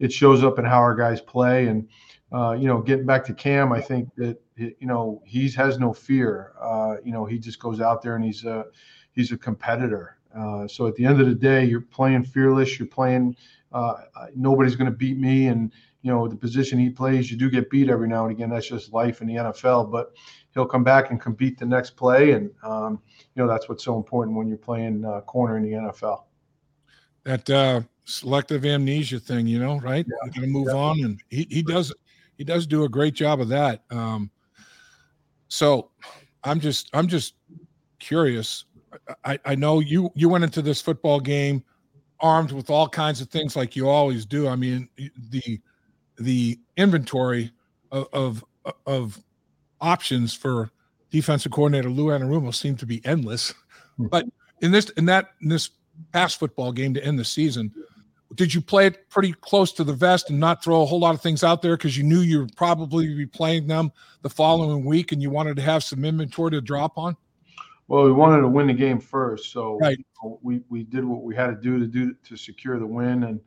it 0.00 0.12
shows 0.12 0.44
up 0.44 0.58
in 0.58 0.64
how 0.64 0.78
our 0.78 0.94
guys 0.94 1.20
play. 1.20 1.66
And 1.68 1.88
uh, 2.34 2.52
you 2.52 2.66
know, 2.66 2.80
getting 2.80 3.06
back 3.06 3.24
to 3.24 3.32
Cam, 3.32 3.72
I 3.72 3.80
think 3.80 4.12
that 4.16 4.38
you 4.56 4.74
know 4.86 5.22
he 5.24 5.48
has 5.50 5.78
no 5.78 5.92
fear. 5.92 6.52
Uh, 6.60 6.96
you 7.04 7.12
know, 7.12 7.24
he 7.24 7.38
just 7.38 7.60
goes 7.60 7.80
out 7.80 8.02
there 8.02 8.16
and 8.16 8.24
he's 8.24 8.44
a 8.44 8.66
he's 9.12 9.30
a 9.30 9.38
competitor. 9.38 10.18
Uh, 10.36 10.66
so 10.66 10.88
at 10.88 10.96
the 10.96 11.04
end 11.04 11.20
of 11.20 11.28
the 11.28 11.34
day, 11.34 11.64
you're 11.64 11.80
playing 11.80 12.24
fearless. 12.24 12.76
You're 12.78 12.88
playing. 12.88 13.36
Uh, 13.72 13.94
nobody's 14.34 14.74
going 14.74 14.90
to 14.90 14.96
beat 14.96 15.16
me, 15.16 15.46
and 15.46 15.72
you 16.02 16.10
know 16.10 16.26
the 16.26 16.34
position 16.34 16.76
he 16.76 16.90
plays, 16.90 17.30
you 17.30 17.36
do 17.36 17.48
get 17.48 17.70
beat 17.70 17.88
every 17.88 18.08
now 18.08 18.24
and 18.24 18.32
again. 18.32 18.50
That's 18.50 18.68
just 18.68 18.92
life 18.92 19.20
in 19.20 19.28
the 19.28 19.34
NFL. 19.34 19.92
But 19.92 20.12
he'll 20.54 20.66
come 20.66 20.82
back 20.82 21.10
and 21.10 21.20
compete 21.20 21.56
the 21.56 21.66
next 21.66 21.90
play, 21.90 22.32
and 22.32 22.50
um, 22.64 23.00
you 23.36 23.42
know 23.42 23.48
that's 23.48 23.68
what's 23.68 23.84
so 23.84 23.96
important 23.96 24.36
when 24.36 24.48
you're 24.48 24.58
playing 24.58 25.04
uh, 25.04 25.20
corner 25.20 25.56
in 25.56 25.62
the 25.62 25.70
NFL. 25.70 26.24
That 27.22 27.48
uh, 27.48 27.82
selective 28.04 28.66
amnesia 28.66 29.20
thing, 29.20 29.46
you 29.46 29.58
know, 29.58 29.78
right? 29.78 30.04
Yeah. 30.06 30.16
You're 30.24 30.32
going 30.32 30.42
to 30.42 30.46
move 30.48 30.68
yeah. 30.68 30.74
on, 30.74 31.04
and 31.04 31.20
he 31.30 31.46
he 31.48 31.62
does 31.62 31.92
he 32.36 32.44
does 32.44 32.66
do 32.66 32.84
a 32.84 32.88
great 32.88 33.14
job 33.14 33.40
of 33.40 33.48
that. 33.48 33.82
Um, 33.90 34.30
so 35.48 35.90
I'm 36.42 36.60
just 36.60 36.90
I'm 36.92 37.08
just 37.08 37.34
curious. 37.98 38.64
I, 39.24 39.38
I 39.44 39.54
know 39.54 39.80
you 39.80 40.10
you 40.14 40.28
went 40.28 40.44
into 40.44 40.62
this 40.62 40.80
football 40.80 41.20
game 41.20 41.64
armed 42.20 42.52
with 42.52 42.70
all 42.70 42.88
kinds 42.88 43.20
of 43.20 43.28
things 43.28 43.56
like 43.56 43.76
you 43.76 43.88
always 43.88 44.24
do. 44.24 44.48
I 44.48 44.56
mean 44.56 44.88
the 45.30 45.60
the 46.18 46.58
inventory 46.76 47.52
of 47.90 48.08
of, 48.12 48.44
of 48.86 49.22
options 49.80 50.34
for 50.34 50.70
defensive 51.10 51.52
coordinator 51.52 51.90
Lou 51.90 52.06
Anarumo 52.06 52.54
seemed 52.54 52.78
to 52.80 52.86
be 52.86 53.04
endless. 53.04 53.54
Hmm. 53.96 54.06
But 54.06 54.26
in 54.60 54.72
this 54.72 54.90
in 54.90 55.04
that 55.06 55.30
in 55.40 55.48
this 55.48 55.70
past 56.12 56.38
football 56.38 56.72
game 56.72 56.94
to 56.94 57.04
end 57.04 57.18
the 57.18 57.24
season, 57.24 57.72
did 58.34 58.52
you 58.52 58.60
play 58.60 58.86
it 58.86 59.08
pretty 59.10 59.32
close 59.32 59.72
to 59.72 59.84
the 59.84 59.92
vest 59.92 60.30
and 60.30 60.40
not 60.40 60.62
throw 60.62 60.82
a 60.82 60.86
whole 60.86 61.00
lot 61.00 61.14
of 61.14 61.20
things 61.20 61.44
out 61.44 61.62
there 61.62 61.76
because 61.76 61.96
you 61.96 62.04
knew 62.04 62.20
you 62.20 62.40
would 62.40 62.56
probably 62.56 63.14
be 63.14 63.26
playing 63.26 63.66
them 63.66 63.92
the 64.22 64.30
following 64.30 64.84
week 64.84 65.12
and 65.12 65.22
you 65.22 65.30
wanted 65.30 65.56
to 65.56 65.62
have 65.62 65.84
some 65.84 66.04
inventory 66.04 66.50
to 66.50 66.60
drop 66.60 66.96
on? 66.96 67.16
Well, 67.88 68.04
we 68.04 68.12
wanted 68.12 68.40
to 68.42 68.48
win 68.48 68.66
the 68.66 68.74
game 68.74 68.98
first, 68.98 69.52
so 69.52 69.78
right. 69.78 69.98
we 70.40 70.62
we 70.70 70.84
did 70.84 71.04
what 71.04 71.22
we 71.22 71.34
had 71.34 71.48
to 71.48 71.56
do 71.56 71.78
to 71.78 71.86
do 71.86 72.14
to 72.24 72.36
secure 72.36 72.78
the 72.78 72.86
win, 72.86 73.24
and 73.24 73.40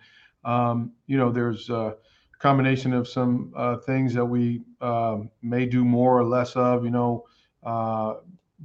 um, 0.46 0.92
you 1.08 1.18
know 1.18 1.32
there's 1.32 1.72
a 1.72 1.96
combination 2.38 2.94
of 2.94 3.08
some 3.08 3.52
uh, 3.56 3.78
things 3.78 4.14
that 4.14 4.24
we 4.24 4.62
uh, 4.80 5.18
may 5.42 5.66
do 5.66 5.84
more 5.84 6.20
or 6.20 6.24
less 6.24 6.56
of. 6.56 6.84
You 6.84 6.92
know, 6.92 7.26
uh, 7.64 8.18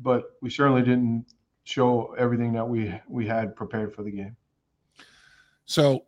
but 0.02 0.37
we 0.43 0.50
certainly 0.50 0.83
didn't 0.83 1.25
show 1.64 2.14
everything 2.19 2.52
that 2.52 2.69
we 2.69 2.95
we 3.09 3.26
had 3.26 3.57
prepared 3.57 3.95
for 3.95 4.02
the 4.02 4.11
game. 4.11 4.37
So, 5.64 6.05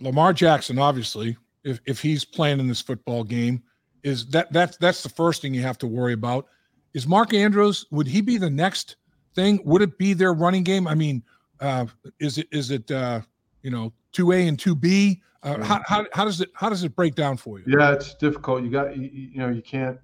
Lamar 0.00 0.32
Jackson, 0.32 0.78
obviously, 0.78 1.36
if 1.62 1.80
if 1.86 2.00
he's 2.00 2.24
playing 2.24 2.60
in 2.60 2.68
this 2.68 2.80
football 2.80 3.24
game, 3.24 3.62
is 4.02 4.26
that 4.26 4.52
that's 4.52 4.76
that's 4.76 5.02
the 5.02 5.08
first 5.08 5.42
thing 5.42 5.54
you 5.54 5.62
have 5.62 5.78
to 5.78 5.86
worry 5.86 6.12
about. 6.12 6.46
Is 6.92 7.06
Mark 7.06 7.34
Andrews? 7.34 7.86
Would 7.90 8.06
he 8.06 8.20
be 8.20 8.38
the 8.38 8.50
next 8.50 8.96
thing? 9.34 9.60
Would 9.64 9.82
it 9.82 9.98
be 9.98 10.12
their 10.12 10.32
running 10.32 10.62
game? 10.62 10.86
I 10.86 10.94
mean, 10.94 11.22
uh, 11.60 11.86
is 12.20 12.38
it 12.38 12.48
is 12.52 12.70
it 12.70 12.90
uh, 12.90 13.20
you 13.62 13.70
know 13.70 13.92
two 14.12 14.32
A 14.32 14.46
and 14.46 14.58
two 14.58 14.74
B? 14.74 15.22
Uh, 15.42 15.62
how, 15.62 15.82
how, 15.86 16.06
how 16.14 16.24
does 16.24 16.40
it 16.40 16.50
how 16.54 16.68
does 16.68 16.84
it 16.84 16.96
break 16.96 17.14
down 17.14 17.36
for 17.36 17.58
you? 17.58 17.64
Yeah, 17.66 17.92
it's 17.92 18.14
difficult. 18.14 18.62
You 18.62 18.70
got 18.70 18.96
you, 18.96 19.10
you 19.12 19.38
know 19.38 19.48
you 19.48 19.62
can't 19.62 19.98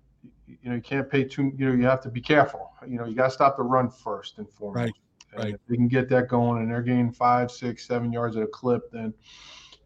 you 0.46 0.68
know 0.68 0.74
you 0.74 0.82
can't 0.82 1.08
pay 1.08 1.24
too 1.24 1.52
you 1.56 1.66
know 1.66 1.72
you 1.72 1.84
have 1.84 2.00
to 2.02 2.10
be 2.10 2.20
careful. 2.20 2.72
You 2.86 2.98
know 2.98 3.06
you 3.06 3.14
got 3.14 3.26
to 3.26 3.30
stop 3.30 3.56
the 3.56 3.62
run 3.62 3.90
first 3.90 4.38
and 4.38 4.48
foremost. 4.48 4.76
Right. 4.76 4.92
And 5.32 5.44
right. 5.44 5.54
If 5.54 5.60
they 5.68 5.76
can 5.76 5.88
get 5.88 6.08
that 6.08 6.28
going 6.28 6.60
and 6.60 6.70
they're 6.70 6.82
gaining 6.82 7.12
five, 7.12 7.52
six, 7.52 7.86
seven 7.86 8.12
yards 8.12 8.36
at 8.36 8.42
a 8.42 8.48
clip, 8.48 8.90
then 8.90 9.14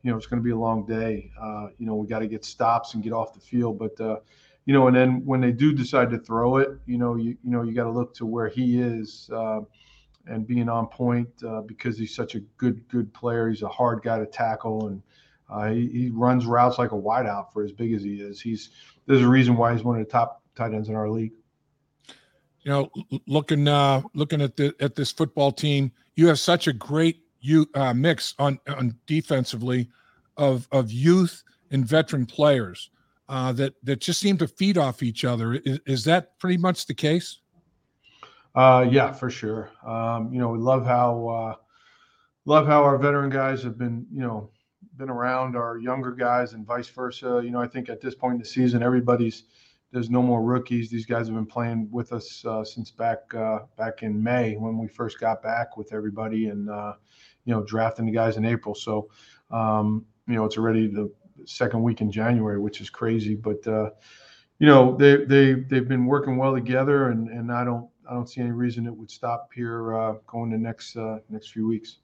you 0.05 0.11
know 0.11 0.17
it's 0.17 0.27
going 0.27 0.41
to 0.41 0.45
be 0.45 0.53
a 0.53 0.57
long 0.57 0.87
day. 0.87 1.33
Uh, 1.41 1.69
you 1.79 1.87
know 1.87 1.97
we 1.97 2.07
got 2.07 2.21
to 2.21 2.29
get 2.29 2.45
stops 2.45 2.95
and 2.95 3.03
get 3.03 3.13
off 3.13 3.35
the 3.35 3.41
field, 3.41 3.79
but 3.79 4.01
uh, 4.01 4.19
you 4.67 4.73
know, 4.73 4.87
and 4.87 4.97
then 4.97 5.25
when 5.25 5.41
they 5.41 5.51
do 5.51 5.73
decide 5.73 6.11
to 6.11 6.19
throw 6.19 6.59
it, 6.59 6.69
you 6.87 6.99
know, 6.99 7.17
you 7.17 7.37
you 7.43 7.51
know 7.51 7.63
you 7.63 7.73
got 7.73 7.85
to 7.85 7.91
look 7.91 8.15
to 8.15 8.27
where 8.27 8.49
he 8.49 8.81
is. 8.81 9.29
Uh, 9.33 9.61
and 10.27 10.47
being 10.47 10.69
on 10.69 10.87
point 10.87 11.29
uh, 11.47 11.61
because 11.61 11.99
he's 11.99 12.15
such 12.15 12.35
a 12.35 12.41
good 12.57 12.87
good 12.89 13.13
player. 13.13 13.49
He's 13.49 13.63
a 13.63 13.69
hard 13.69 14.03
guy 14.03 14.19
to 14.19 14.27
tackle, 14.27 14.89
and 14.89 15.03
uh, 15.51 15.71
he, 15.71 15.89
he, 15.89 16.11
runs 16.11 16.47
routes 16.47 16.79
like 16.79 16.93
a 16.93 16.97
wideout 16.97 17.53
for 17.53 17.63
as 17.63 17.73
big 17.73 17.93
as 17.93 18.03
he 18.03 18.21
is. 18.21 18.41
He's 18.41 18.71
there's 19.07 19.23
a 19.23 19.29
reason 19.29 19.57
why 19.57 19.73
he's 19.73 19.85
one 19.85 20.01
of 20.01 20.05
the 20.05 20.11
top 20.11 20.43
tight 20.55 20.73
ends 20.73 20.89
in 20.89 20.95
our 20.95 21.11
league. 21.11 21.33
You 22.63 22.71
know, 22.71 22.91
looking 23.27 23.69
uh, 23.69 24.03
looking 24.15 24.41
at 24.41 24.57
the 24.57 24.75
at 24.81 24.95
this 24.95 25.13
football 25.13 25.53
team, 25.53 25.93
you 26.17 26.27
have 26.29 26.39
such 26.39 26.67
a 26.67 26.73
great 26.73 27.24
you 27.45 27.69
uh, 27.75 27.93
mix 27.93 28.35
on 28.39 28.59
on 28.69 28.97
defensively 29.07 29.89
of 30.37 30.67
of 30.73 30.91
youth 30.91 31.43
and 31.71 31.85
veteran 31.85 32.27
players 32.27 32.91
uh, 33.29 33.53
that 33.53 33.75
that 33.83 34.01
just 34.01 34.21
seem 34.21 34.39
to 34.39 34.49
feed 34.49 34.79
off 34.79 35.03
each 35.03 35.25
other. 35.25 35.55
Is, 35.55 35.81
is 35.87 36.05
that 36.05 36.39
pretty 36.39 36.57
much 36.57 36.87
the 36.87 36.95
case? 36.95 37.41
Uh, 38.55 38.87
yeah, 38.89 39.13
for 39.13 39.31
sure. 39.31 39.71
Um, 39.85 40.33
you 40.33 40.39
know, 40.39 40.49
we 40.49 40.59
love 40.59 40.87
how 40.87 41.29
uh, 41.29 41.55
love 42.45 42.67
how 42.67 42.83
our 42.83 42.97
veteran 42.99 43.31
guys 43.31 43.63
have 43.63 43.77
been, 43.77 44.07
you 44.13 44.21
know, 44.21 44.51
been 44.97 45.11
around 45.11 45.57
our 45.57 45.79
younger 45.79 46.13
guys 46.13 46.53
and 46.53 46.65
vice 46.65 46.89
versa. 46.89 47.41
You 47.45 47.51
know, 47.51 47.61
I 47.61 47.67
think 47.67 47.89
at 47.89 48.01
this 48.01 48.15
point 48.15 48.35
in 48.35 48.41
the 48.41 48.47
season, 48.47 48.83
everybody's 48.83 49.45
there's 49.91 50.11
no 50.11 50.23
more 50.23 50.43
rookies. 50.43 50.91
These 50.91 51.07
guys 51.07 51.27
have 51.27 51.37
been 51.37 51.47
playing 51.47 51.89
with 51.91 52.13
us 52.13 52.45
uh, 52.45 52.65
since 52.65 52.91
back 52.91 53.33
uh, 53.35 53.61
back 53.77 54.03
in 54.03 54.23
May 54.23 54.57
when 54.57 54.79
we 54.79 54.89
first 54.89 55.21
got 55.21 55.43
back 55.43 55.77
with 55.77 55.93
everybody 55.93 56.47
and 56.47 56.69
uh, 56.71 56.95
you 57.45 57.55
know 57.55 57.63
drafting 57.63 58.07
the 58.07 58.13
guys 58.13 58.37
in 58.37 58.45
April. 58.45 58.75
So 58.75 59.09
um, 59.51 60.05
you 60.27 60.35
know 60.35 60.45
it's 60.45 60.57
already 60.57 60.87
the 60.87 61.11
second 61.45 61.83
week 61.83 62.01
in 62.01 62.11
January, 62.11 62.59
which 62.59 62.81
is 62.81 62.91
crazy. 62.91 63.35
But 63.35 63.67
uh, 63.67 63.91
you 64.59 64.67
know 64.67 64.97
they 64.97 65.25
they 65.25 65.55
they've 65.55 65.89
been 65.89 66.07
working 66.07 66.37
well 66.37 66.55
together, 66.55 67.09
and 67.11 67.29
and 67.29 67.53
I 67.53 67.65
don't 67.65 67.89
I 68.09 68.15
don't 68.15 68.29
see 68.29 68.41
any 68.41 68.51
reason 68.51 68.87
it 68.87 68.97
would 68.97 69.11
stop 69.11 69.51
here 69.55 69.97
uh, 69.97 70.15
going 70.27 70.51
the 70.51 70.59
next 70.59 70.97
uh, 70.97 71.19
next 71.29 71.53
few 71.53 71.67
weeks. 71.67 71.99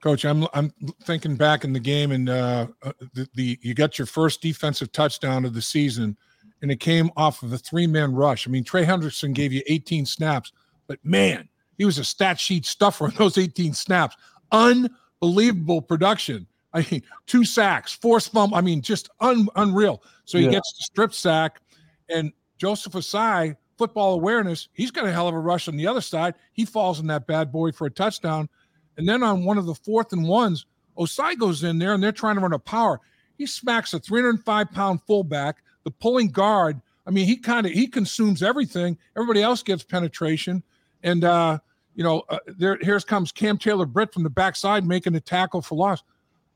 Coach, 0.00 0.24
I'm 0.24 0.46
I'm 0.54 0.72
thinking 1.02 1.36
back 1.36 1.64
in 1.64 1.72
the 1.72 1.80
game, 1.80 2.12
and 2.12 2.28
uh, 2.28 2.68
uh, 2.82 2.92
the, 3.14 3.28
the 3.34 3.58
you 3.62 3.74
got 3.74 3.98
your 3.98 4.06
first 4.06 4.40
defensive 4.40 4.92
touchdown 4.92 5.44
of 5.44 5.54
the 5.54 5.62
season, 5.62 6.16
and 6.62 6.70
it 6.70 6.78
came 6.78 7.10
off 7.16 7.42
of 7.42 7.52
a 7.52 7.58
three 7.58 7.86
man 7.86 8.14
rush. 8.14 8.46
I 8.46 8.50
mean, 8.50 8.62
Trey 8.62 8.84
Hendrickson 8.84 9.32
gave 9.32 9.52
you 9.52 9.62
18 9.66 10.06
snaps, 10.06 10.52
but 10.86 11.04
man, 11.04 11.48
he 11.78 11.84
was 11.84 11.98
a 11.98 12.04
stat 12.04 12.38
sheet 12.38 12.66
stuffer 12.66 13.06
in 13.08 13.14
those 13.14 13.38
18 13.38 13.72
snaps. 13.72 14.16
Unbelievable 14.52 15.80
production. 15.80 16.46
I 16.74 16.86
mean, 16.90 17.02
two 17.26 17.44
sacks, 17.44 17.92
forced 17.92 18.32
fumble. 18.32 18.56
I 18.56 18.60
mean, 18.60 18.82
just 18.82 19.08
un, 19.20 19.48
unreal. 19.56 20.02
So 20.26 20.36
he 20.36 20.44
yeah. 20.44 20.50
gets 20.50 20.72
the 20.76 20.82
strip 20.82 21.14
sack, 21.14 21.62
and 22.10 22.32
Joseph 22.58 22.92
Ossai, 22.92 23.56
football 23.78 24.14
awareness, 24.14 24.68
he's 24.74 24.90
got 24.90 25.06
a 25.06 25.12
hell 25.12 25.28
of 25.28 25.34
a 25.34 25.38
rush 25.38 25.68
on 25.68 25.76
the 25.76 25.86
other 25.86 26.00
side. 26.00 26.34
He 26.52 26.64
falls 26.64 27.00
in 27.00 27.06
that 27.06 27.26
bad 27.26 27.50
boy 27.50 27.72
for 27.72 27.86
a 27.86 27.90
touchdown. 27.90 28.48
And 28.96 29.08
then 29.08 29.22
on 29.22 29.44
one 29.44 29.56
of 29.56 29.66
the 29.66 29.74
fourth 29.74 30.12
and 30.12 30.26
ones, 30.26 30.66
Ossai 30.98 31.38
goes 31.38 31.62
in 31.62 31.78
there 31.78 31.94
and 31.94 32.02
they're 32.02 32.12
trying 32.12 32.34
to 32.34 32.40
run 32.40 32.52
a 32.52 32.58
power. 32.58 33.00
He 33.38 33.46
smacks 33.46 33.94
a 33.94 34.00
305 34.00 34.72
pound 34.72 35.00
fullback, 35.06 35.62
the 35.84 35.92
pulling 35.92 36.28
guard. 36.28 36.80
I 37.06 37.10
mean, 37.10 37.26
he 37.26 37.36
kind 37.36 37.64
of 37.64 37.72
he 37.72 37.86
consumes 37.86 38.42
everything. 38.42 38.98
Everybody 39.16 39.42
else 39.42 39.62
gets 39.62 39.84
penetration, 39.84 40.62
and 41.02 41.24
uh, 41.24 41.60
you 41.98 42.04
know, 42.04 42.22
uh, 42.28 42.38
there 42.46 42.78
here 42.80 43.00
comes 43.00 43.32
Cam 43.32 43.58
Taylor 43.58 43.84
Britt 43.84 44.14
from 44.14 44.22
the 44.22 44.30
backside 44.30 44.86
making 44.86 45.16
a 45.16 45.20
tackle 45.20 45.60
for 45.60 45.74
loss. 45.74 46.04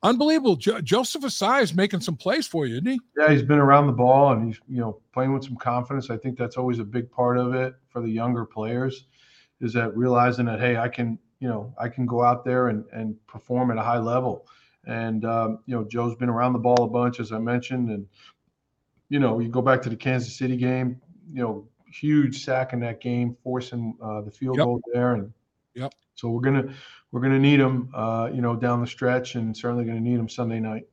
Unbelievable. 0.04 0.54
Jo- 0.54 0.80
Joseph 0.80 1.22
Ossai 1.24 1.62
is 1.62 1.74
making 1.74 2.00
some 2.00 2.14
plays 2.14 2.46
for 2.46 2.64
you, 2.64 2.74
isn't 2.74 2.86
he? 2.86 3.00
Yeah, 3.18 3.28
he's 3.28 3.42
been 3.42 3.58
around 3.58 3.88
the 3.88 3.92
ball 3.92 4.32
and 4.32 4.46
he's 4.46 4.60
you 4.68 4.78
know 4.78 5.00
playing 5.12 5.34
with 5.34 5.42
some 5.42 5.56
confidence. 5.56 6.10
I 6.10 6.16
think 6.16 6.38
that's 6.38 6.56
always 6.56 6.78
a 6.78 6.84
big 6.84 7.10
part 7.10 7.38
of 7.38 7.54
it 7.54 7.74
for 7.88 8.00
the 8.00 8.08
younger 8.08 8.44
players, 8.44 9.06
is 9.60 9.72
that 9.72 9.96
realizing 9.96 10.46
that 10.46 10.60
hey, 10.60 10.76
I 10.76 10.88
can 10.88 11.18
you 11.40 11.48
know 11.48 11.74
I 11.76 11.88
can 11.88 12.06
go 12.06 12.22
out 12.22 12.44
there 12.44 12.68
and 12.68 12.84
and 12.92 13.16
perform 13.26 13.72
at 13.72 13.78
a 13.78 13.82
high 13.82 13.98
level. 13.98 14.46
And 14.86 15.24
um, 15.24 15.58
you 15.66 15.74
know 15.74 15.82
Joe's 15.82 16.14
been 16.14 16.28
around 16.28 16.52
the 16.52 16.60
ball 16.60 16.84
a 16.84 16.88
bunch, 16.88 17.18
as 17.18 17.32
I 17.32 17.40
mentioned, 17.40 17.90
and 17.90 18.06
you 19.08 19.18
know 19.18 19.40
you 19.40 19.48
go 19.48 19.60
back 19.60 19.82
to 19.82 19.90
the 19.90 19.96
Kansas 19.96 20.36
City 20.36 20.56
game, 20.56 21.00
you 21.32 21.42
know 21.42 21.66
huge 21.92 22.44
sack 22.44 22.72
in 22.72 22.80
that 22.80 23.00
game, 23.00 23.36
forcing 23.42 23.96
uh, 24.02 24.22
the 24.22 24.30
field 24.30 24.56
yep. 24.56 24.66
goal 24.66 24.80
there, 24.92 25.14
and 25.14 25.32
yep. 25.74 25.92
So 26.14 26.30
we're 26.30 26.40
gonna 26.40 26.72
we're 27.10 27.20
gonna 27.20 27.38
need 27.38 27.60
him, 27.60 27.90
uh, 27.94 28.30
you 28.32 28.40
know, 28.40 28.56
down 28.56 28.80
the 28.80 28.86
stretch, 28.86 29.34
and 29.34 29.56
certainly 29.56 29.84
gonna 29.84 30.00
need 30.00 30.18
him 30.18 30.28
Sunday 30.28 30.60
night. 30.60 30.86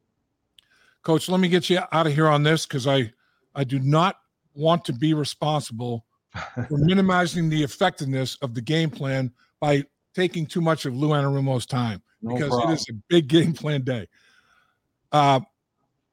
Coach, 1.03 1.29
let 1.29 1.39
me 1.39 1.48
get 1.48 1.70
you 1.70 1.79
out 1.91 2.08
of 2.08 2.13
here 2.13 2.27
on 2.27 2.44
this 2.44 2.65
because 2.65 2.88
I 2.88 3.12
I 3.56 3.63
do 3.63 3.79
not 3.79 4.18
want 4.53 4.86
to 4.86 4.94
be 4.94 5.13
responsible 5.13 6.06
for 6.68 6.77
minimizing 6.77 7.50
the 7.50 7.63
effectiveness 7.63 8.38
of 8.41 8.53
the 8.53 8.62
game 8.62 8.89
plan 8.89 9.32
by 9.60 9.84
taking 10.13 10.46
too 10.46 10.62
much 10.62 10.86
of 10.86 10.96
Lou 10.96 11.10
Anarumo's 11.10 11.65
time 11.65 12.01
no 12.22 12.34
because 12.34 12.50
problem. 12.50 12.72
it 12.72 12.74
is 12.74 12.89
a 12.89 12.94
big 13.08 13.27
game 13.27 13.53
plan 13.53 13.82
day. 13.82 14.08
Uh, 15.12 15.39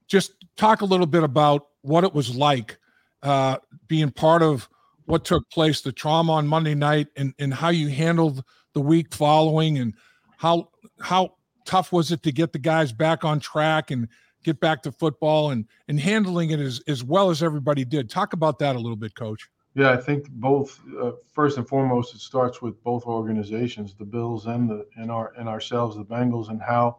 just 0.07 0.33
talk 0.57 0.81
a 0.81 0.85
little 0.85 1.07
bit 1.07 1.23
about 1.23 1.69
what 1.83 2.05
it 2.05 2.15
was 2.15 2.35
like 2.35 2.79
uh, 3.23 3.57
being 3.89 4.11
part 4.11 4.43
of 4.43 4.69
what 5.07 5.25
took 5.25 5.49
place, 5.51 5.81
the 5.81 5.93
trauma 5.93 6.35
on 6.35 6.47
Monday 6.47 6.75
night, 6.75 7.09
and, 7.17 7.33
and 7.39 7.55
how 7.55 7.71
you 7.71 7.89
handled 7.89 8.45
the 8.75 8.81
week 8.81 9.15
following, 9.15 9.79
and 9.79 9.95
how 10.37 10.69
how 11.01 11.35
tough 11.65 11.93
was 11.93 12.13
it 12.13 12.23
to 12.23 12.33
get 12.33 12.53
the 12.53 12.59
guys 12.59 12.93
back 12.93 13.25
on 13.25 13.41
track 13.41 13.91
and 13.91 14.09
get 14.45 14.61
back 14.61 14.83
to 14.83 14.93
football 14.93 15.51
and 15.51 15.67
and 15.89 16.01
handling 16.01 16.51
it 16.51 16.61
as 16.61 16.81
as 16.89 17.03
well 17.03 17.31
as 17.31 17.43
everybody 17.43 17.85
did. 17.85 18.09
Talk 18.09 18.33
about 18.33 18.59
that 18.61 18.77
a 18.77 18.79
little 18.79 18.97
bit, 18.97 19.15
Coach. 19.15 19.49
Yeah, 19.75 19.91
I 19.91 19.99
think 19.99 20.31
both. 20.31 20.81
Uh, 20.99 21.13
first 21.31 21.59
and 21.59 21.69
foremost, 21.69 22.15
it 22.15 22.21
starts 22.21 22.63
with 22.63 22.83
both 22.83 23.05
organizations, 23.05 23.95
the 23.95 24.07
Bills 24.07 24.47
and 24.47 24.71
the 24.71 24.87
and 24.97 25.11
our 25.11 25.35
and 25.39 25.49
ourselves, 25.49 25.97
the 25.97 26.05
Bengals, 26.05 26.49
and 26.49 26.63
how 26.63 26.97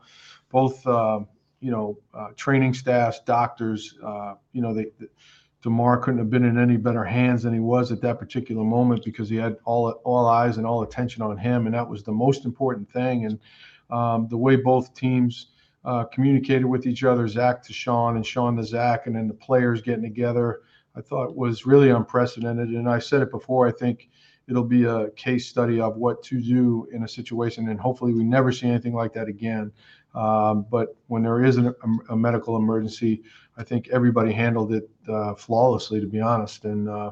both 0.51 0.85
uh, 0.85 1.21
you 1.59 1.71
know 1.71 1.97
uh, 2.13 2.27
training 2.35 2.75
staffs, 2.75 3.19
doctors, 3.25 3.95
uh, 4.05 4.35
you 4.53 4.61
know 4.61 4.73
they. 4.73 4.91
Damar 5.63 5.97
couldn't 5.97 6.19
have 6.19 6.29
been 6.29 6.45
in 6.45 6.57
any 6.57 6.77
better 6.77 7.03
hands 7.03 7.43
than 7.43 7.53
he 7.53 7.59
was 7.59 7.91
at 7.91 8.01
that 8.01 8.19
particular 8.19 8.63
moment 8.63 9.03
because 9.03 9.29
he 9.29 9.35
had 9.35 9.57
all 9.65 9.89
all 10.03 10.27
eyes 10.27 10.57
and 10.57 10.65
all 10.65 10.83
attention 10.83 11.21
on 11.21 11.37
him, 11.37 11.65
and 11.65 11.75
that 11.75 11.89
was 11.89 12.03
the 12.03 12.11
most 12.11 12.45
important 12.45 12.89
thing. 12.89 13.25
And 13.25 13.39
um, 13.89 14.27
the 14.29 14.37
way 14.37 14.55
both 14.55 14.93
teams 14.93 15.47
uh, 15.83 16.03
communicated 16.05 16.65
with 16.65 16.85
each 16.85 17.03
other, 17.03 17.27
Zac 17.27 17.63
to 17.63 17.73
Sean 17.73 18.15
and 18.15 18.25
Sean 18.25 18.55
to 18.57 18.63
Zac, 18.63 19.07
and 19.07 19.15
then 19.15 19.27
the 19.27 19.33
players 19.33 19.81
getting 19.81 20.03
together 20.03 20.61
I 20.97 21.01
thought 21.01 21.35
was 21.35 21.65
really 21.65 21.89
unprecedented. 21.89 22.69
And 22.69 22.89
I 22.89 22.99
said 22.99 23.21
it 23.21 23.29
before, 23.29 23.67
I 23.67 23.71
think 23.71 24.09
it'll 24.49 24.63
be 24.63 24.85
a 24.85 25.11
case 25.11 25.47
study 25.47 25.79
of 25.79 25.97
what 25.97 26.23
to 26.23 26.41
do 26.41 26.87
in 26.91 27.03
a 27.03 27.07
situation. 27.07 27.69
And 27.69 27.79
hopefully 27.79 28.13
we 28.13 28.23
never 28.23 28.51
see 28.51 28.67
anything 28.67 28.93
like 28.93 29.13
that 29.13 29.27
again. 29.27 29.71
Um, 30.17 30.65
but 30.71 30.97
when 31.07 31.21
there 31.21 31.43
is 31.43 31.57
an, 31.57 31.67
a, 31.67 32.13
a, 32.13 32.17
medical 32.17 32.55
emergency, 32.57 33.21
I 33.55 33.63
think 33.63 33.88
everybody 33.89 34.33
handled 34.33 34.74
it 34.74 34.89
uh, 35.07 35.36
flawlessly, 35.36 36.00
to 36.01 36.07
be 36.07 36.19
honest. 36.19 36.65
And 36.65 36.89
uh, 36.89 37.12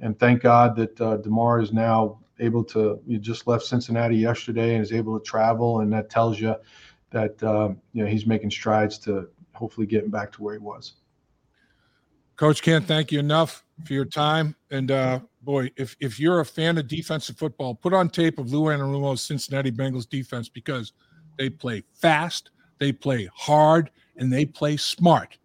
and 0.00 0.18
thank 0.18 0.42
God 0.42 0.74
that 0.74 1.00
uh, 1.00 1.18
Damar 1.18 1.60
is 1.60 1.72
now 1.72 2.18
able 2.40 2.64
to. 2.64 3.00
He 3.06 3.18
just 3.18 3.46
left 3.46 3.64
Cincinnati 3.64 4.16
yesterday 4.16 4.74
and 4.74 4.82
is 4.82 4.92
able 4.92 5.16
to 5.16 5.24
travel, 5.24 5.80
and 5.80 5.92
that 5.92 6.10
tells 6.10 6.40
you 6.40 6.56
that 7.10 7.40
uh, 7.40 7.68
you 7.92 8.02
know 8.02 8.10
he's 8.10 8.26
making 8.26 8.50
strides 8.50 8.98
to 9.00 9.28
hopefully 9.52 9.86
getting 9.86 10.10
back 10.10 10.32
to 10.32 10.42
where 10.42 10.54
he 10.54 10.60
was. 10.60 10.94
Coach, 12.34 12.62
can't 12.62 12.84
thank 12.84 13.12
you 13.12 13.20
enough 13.20 13.64
for 13.84 13.92
your 13.92 14.06
time. 14.06 14.56
And 14.72 14.90
uh, 14.90 15.20
boy, 15.42 15.70
if 15.76 15.94
if 16.00 16.18
you're 16.18 16.40
a 16.40 16.44
fan 16.44 16.78
of 16.78 16.88
defensive 16.88 17.36
football, 17.36 17.76
put 17.76 17.92
on 17.92 18.08
tape 18.08 18.40
of 18.40 18.52
Lou 18.52 18.62
Anarumo's 18.62 19.20
Cincinnati 19.20 19.70
Bengals 19.70 20.08
defense 20.08 20.48
because 20.48 20.92
they 21.40 21.48
play 21.48 21.82
fast, 21.94 22.50
they 22.78 22.92
play 22.92 23.28
hard, 23.34 23.90
and 24.16 24.30
they 24.30 24.44
play 24.44 24.76
smart. 24.76 25.38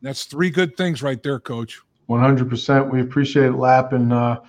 That's 0.00 0.24
three 0.24 0.48
good 0.48 0.76
things 0.76 1.02
right 1.02 1.20
there, 1.22 1.40
Coach. 1.40 1.80
100%. 2.08 2.90
We 2.90 3.00
appreciate 3.00 3.46
it, 3.46 3.56
Lap. 3.56 3.92
And, 3.92 4.12
uh, 4.12 4.40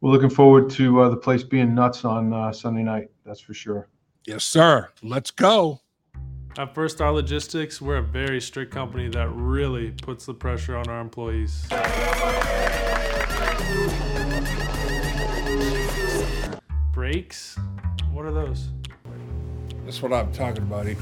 we're 0.00 0.10
looking 0.10 0.30
forward 0.30 0.70
to 0.70 1.02
uh, 1.02 1.08
the 1.10 1.16
place 1.16 1.42
being 1.42 1.74
nuts 1.74 2.04
on 2.04 2.32
uh, 2.32 2.52
Sunday 2.52 2.82
night. 2.82 3.10
That's 3.24 3.40
for 3.40 3.54
sure. 3.54 3.88
Yes, 4.26 4.44
sir. 4.44 4.88
Let's 5.02 5.30
go. 5.30 5.80
At 6.58 6.74
First 6.74 6.96
Star 6.96 7.12
Logistics, 7.12 7.80
we're 7.80 7.98
a 7.98 8.02
very 8.02 8.40
strict 8.40 8.72
company 8.72 9.08
that 9.10 9.28
really 9.28 9.92
puts 10.02 10.26
the 10.26 10.34
pressure 10.34 10.76
on 10.76 10.88
our 10.88 11.00
employees. 11.00 11.68
Breaks? 16.92 17.58
What 18.10 18.24
are 18.24 18.32
those? 18.32 18.70
That's 19.90 20.02
what 20.02 20.12
I'm 20.12 20.30
talking 20.30 20.62
about, 20.62 20.86
Ickey. 20.86 21.00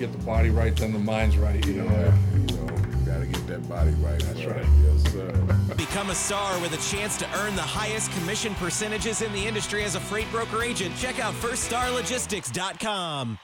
Get 0.00 0.10
the 0.10 0.18
body 0.24 0.50
right, 0.50 0.74
then 0.74 0.92
the 0.92 0.98
mind's 0.98 1.36
right. 1.36 1.64
You 1.64 1.74
know. 1.74 1.84
Yeah, 1.84 2.12
you 2.34 2.40
know, 2.56 2.66
gotta 3.06 3.26
get 3.26 3.46
that 3.46 3.68
body 3.68 3.92
right. 4.00 4.18
That's 4.18 4.44
right. 4.44 4.66
Yes, 4.82 5.12
sir. 5.12 5.30
Become 5.76 6.10
a 6.10 6.16
star 6.16 6.60
with 6.60 6.72
a 6.72 6.90
chance 6.90 7.16
to 7.18 7.28
earn 7.38 7.54
the 7.54 7.62
highest 7.62 8.10
commission 8.10 8.56
percentages 8.56 9.22
in 9.22 9.32
the 9.32 9.46
industry 9.46 9.84
as 9.84 9.94
a 9.94 10.00
freight 10.00 10.28
broker 10.32 10.64
agent. 10.64 10.96
Check 10.96 11.20
out 11.20 11.32
firststarlogistics.com. 11.34 13.38